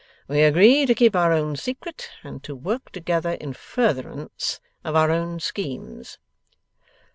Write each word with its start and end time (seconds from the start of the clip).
We 0.27 0.41
agree 0.41 0.87
to 0.87 0.95
keep 0.95 1.15
our 1.15 1.31
own 1.31 1.55
secret, 1.55 2.09
and 2.23 2.43
to 2.43 2.55
work 2.55 2.91
together 2.91 3.33
in 3.33 3.53
furtherance 3.53 4.59
of 4.83 4.95
our 4.95 5.11
own 5.11 5.39
schemes. 5.39 6.17